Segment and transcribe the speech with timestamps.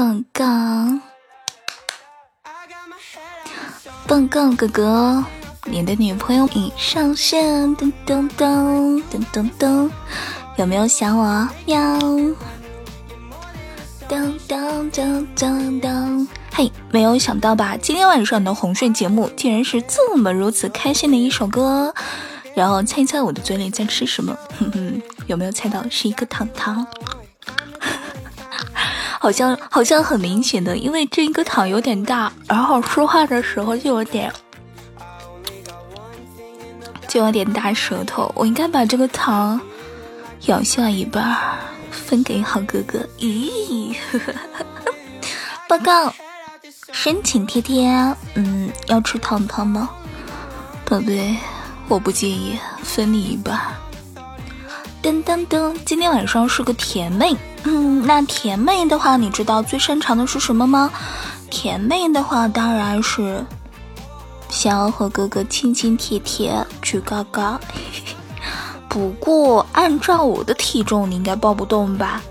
[0.00, 0.44] 蹦告，
[4.06, 5.22] 蹦告哥哥，
[5.66, 9.90] 你的女朋友已上线，噔噔噔噔噔噔，
[10.56, 11.46] 有没有想我？
[11.66, 11.78] 喵，
[14.08, 17.76] 噔噔噔噔噔，嘿，没有想到吧？
[17.76, 21.92] 今天晚上的红睡节目竟然是这么如此开心的一首歌，
[22.54, 24.34] 然后猜猜我的嘴里在吃什么？
[24.58, 26.86] 哼哼，有没有猜到是一个糖糖？
[29.22, 34.32] 好像好像很明显的，因为这一个糖有点大，然后说话的时候就有点
[37.06, 38.32] 就有点大舌头。
[38.34, 39.60] 我应该把这个糖
[40.46, 41.36] 咬下一半，
[41.90, 43.06] 分给好哥哥。
[43.18, 43.94] 咦，
[45.68, 46.10] 报告，
[46.90, 47.92] 申请贴贴，
[48.36, 49.90] 嗯，要吃糖糖吗？
[50.86, 51.36] 宝贝，
[51.88, 53.60] 我不介意，分你一半。
[55.02, 57.36] 噔噔噔，今天晚上是个甜妹。
[57.64, 60.90] 嗯，那甜妹的话，你知道最擅长的是什么吗？
[61.50, 63.44] 甜妹的话，当然是
[64.48, 67.60] 想要和哥哥亲亲贴贴、举高高。
[68.88, 72.22] 不过，按照我的体重，你应该抱不动吧？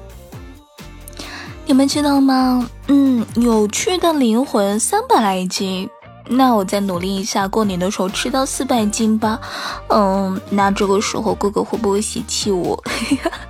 [1.66, 2.68] 你们知道吗？
[2.88, 5.90] 嗯，有趣的灵魂三百来斤。
[6.32, 9.40] 那我再努力一下，过年的时候吃到四百斤吧。
[9.88, 12.84] 嗯，那这个时候哥哥会不会嫌弃我？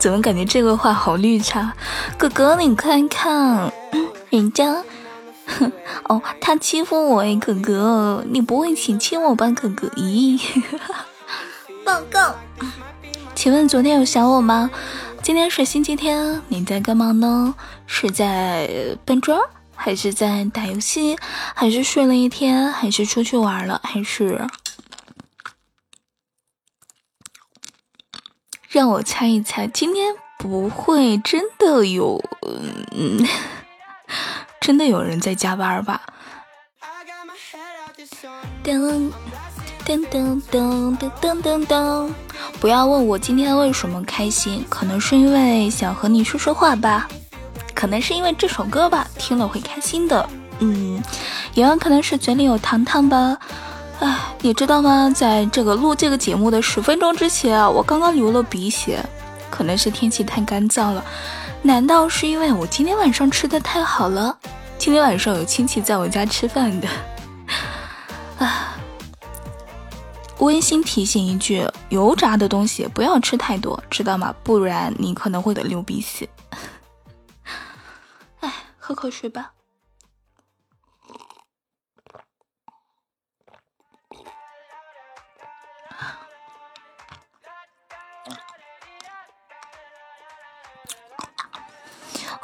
[0.00, 1.74] 怎么感觉这个话好绿茶？
[2.16, 3.70] 哥哥，你看看，
[4.30, 4.82] 人家，
[6.08, 9.50] 哦，他欺负我哎，哥哥，你不会嫌弃我吧？
[9.50, 10.40] 哥哥，咦，
[11.84, 12.34] 报告，
[13.34, 14.70] 请问昨天有想我吗？
[15.22, 17.54] 今天是星期天，你在干嘛呢？
[17.86, 19.38] 是在搬砖？
[19.76, 21.18] 还是在打游戏，
[21.54, 24.48] 还是睡了一天，还是出去玩了，还是
[28.70, 32.22] 让我猜一猜，今天不会真的有，
[32.96, 33.26] 嗯，
[34.60, 36.00] 真的有人在加班吧？
[38.62, 39.12] 噔
[39.84, 42.12] 噔噔噔噔噔噔噔！
[42.60, 47.08] 不要问我今天为什么开心，可能是因为想和你说说话吧。
[47.74, 50.28] 可能是因为这首歌吧，听了会开心的。
[50.60, 51.02] 嗯，
[51.54, 53.36] 也有可能是嘴里有糖糖吧。
[53.98, 55.10] 哎，你知道吗？
[55.14, 59.04] 在这个录这个节目的十分钟之前啊，我刚刚流了鼻血，
[59.50, 61.04] 可能是天气太干燥了。
[61.62, 64.38] 难道是因为我今天晚上吃的太好了？
[64.78, 66.88] 今天晚上有亲戚在我家吃饭的。
[68.38, 68.78] 啊，
[70.38, 74.34] 温馨提醒一句：油炸的东西不要吃太多，知道吗？
[74.42, 76.26] 不然你可能会得流鼻血。
[78.40, 79.52] 哎喝口水吧。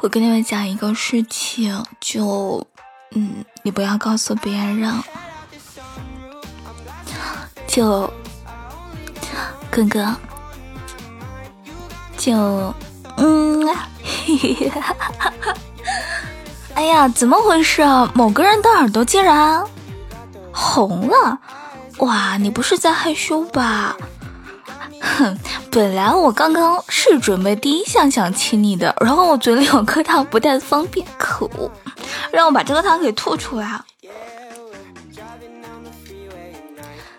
[0.07, 2.65] 我跟你们讲一个事情，就，
[3.11, 5.03] 嗯，你不要告诉别人。
[7.67, 8.09] 就，
[9.69, 10.15] 哥哥，
[12.15, 12.73] 就，
[13.17, 13.67] 嗯，
[16.73, 18.09] 哎呀，怎么回事啊？
[18.15, 19.61] 某个人的耳朵竟然
[20.53, 21.37] 红了！
[21.97, 23.97] 哇，你不是在害羞吧？
[25.01, 25.37] 哼，
[25.71, 31.71] 本来我刚刚是准备第一项想亲你的，然后我嘴里有颗糖不太方便，可恶！
[32.31, 33.81] 让我把这个糖给吐出来。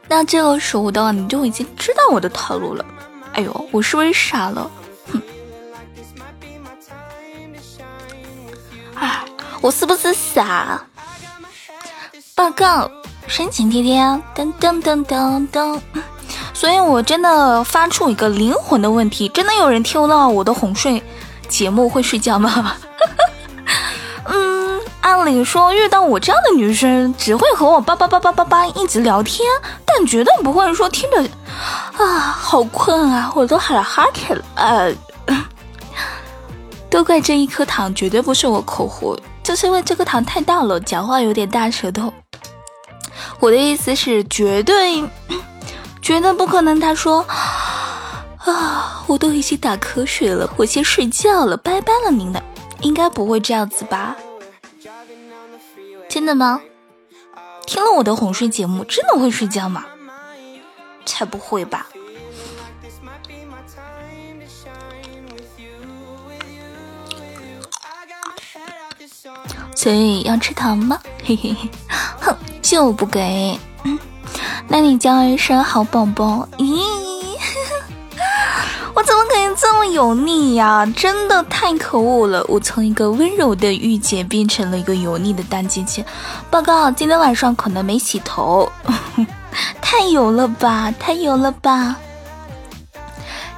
[0.09, 2.85] 那这个时候的话，你就已经知道我的套路了。
[3.35, 4.71] 哎呦，我是不是傻了？
[9.61, 10.81] 我是不是傻？
[12.35, 12.89] 报告，
[13.27, 14.01] 申请贴贴，
[14.35, 15.81] 噔噔噔噔噔。
[16.69, 21.03] 所以我真的发出一个灵魂的问题：真的有人听到我的哄睡
[21.49, 22.75] 节目会睡觉吗？
[24.29, 29.49] 嗯，按理说遇到我这样的女生，只会和我叭叭叭叭叭叭一直聊天，
[29.87, 31.23] 但绝对不会说听着
[31.97, 34.45] 啊好困啊，我都喊哈欠了。
[34.57, 34.95] 呃，
[36.91, 39.19] 都怪这一颗糖，绝对不是我口胡。
[39.43, 42.13] 就是因为这个糖太大了，讲话有点大舌头。
[43.41, 45.03] 我的意思是，绝对
[46.09, 46.81] 绝对不可能。
[46.81, 47.21] 他说
[48.41, 52.43] 啊，我都已经打瞌睡了，我先睡觉了，拜拜了您的，
[52.81, 54.17] 应该不会这样子吧？
[56.09, 56.63] 真的吗？
[57.67, 59.85] 听了我的哄睡节目，真的会睡觉吗？
[61.05, 61.87] 才不会吧！
[69.77, 70.99] 所以要吃糖吗？
[71.23, 71.69] 嘿嘿嘿，
[72.19, 73.61] 哼，就不给。
[74.69, 76.47] 那你叫一声好宝宝。
[76.59, 76.81] 咦，
[78.95, 80.85] 我怎么可以这么油腻呀？
[80.95, 82.45] 真的太可恶了！
[82.49, 86.05] 我从一个温柔的御姐变成了一个油腻的大机器。
[86.51, 88.71] 报告，今天晚上可能没洗头，
[89.81, 90.93] 太油了吧？
[91.01, 91.97] 太油了吧？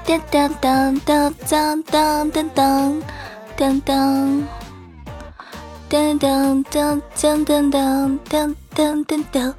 [0.06, 3.02] 噔噔噔噔噔噔噔
[3.56, 3.82] 噔噔噔
[5.90, 9.52] 噔噔噔噔噔噔噔噔噔，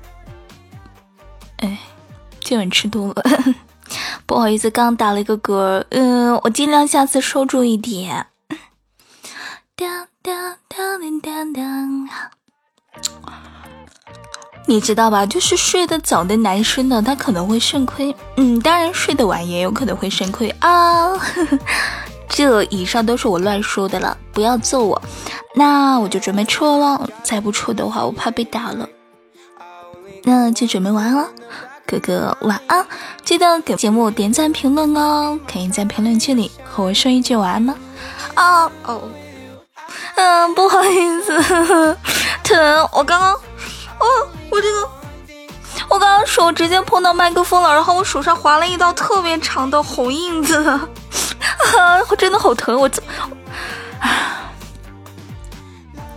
[2.52, 3.24] 今晚吃多了。
[4.28, 8.28] 不好意思，刚打了一个嗝，嗯，我尽量下次收住一点。
[14.68, 15.26] 你知道吧？
[15.26, 18.14] 就是睡得早的男生呢，他可能会肾亏。
[18.36, 21.18] 嗯，当然睡得晚也有可能会肾亏啊。
[22.28, 25.02] 这以上都是我乱说的了，不要揍我。
[25.56, 28.90] 那我就准备撤了，再不撤的话，我怕被打了。
[30.26, 31.30] 那就准备完了。
[31.92, 32.88] 哥哥晚安，
[33.26, 37.76] 记得给节目点赞评论哦，可以在评论区里和我说一句晚安吗？
[38.34, 39.02] 啊哦，
[40.16, 41.38] 嗯，不好意思，
[42.44, 44.08] 疼，我刚刚，哦，
[44.50, 44.90] 我这个，
[45.90, 50.88] 我刚刚手直接碰到麦克风了，然后我手上划了一道特别长的红印子，啊，
[52.08, 53.04] 我真的好疼，我这，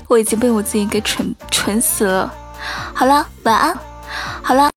[0.06, 2.32] 我已经被我自己给蠢蠢死了。
[2.94, 3.76] 好了，晚安，
[4.40, 4.70] 好了。